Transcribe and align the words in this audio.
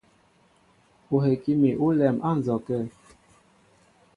Ó 1.13 1.15
heki 1.25 1.51
mi 1.61 1.69
ólɛm 1.85 2.17
á 2.27 2.31
nzɔkə̂. 2.37 2.81